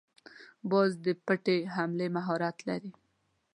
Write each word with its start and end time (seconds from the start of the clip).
باز 0.69 0.91
د 1.05 1.07
پټې 1.25 1.57
حملې 1.73 2.07
مهارت 2.15 2.57
لري 2.69 2.91